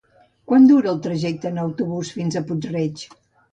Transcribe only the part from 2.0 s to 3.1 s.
fins a Puig-reig?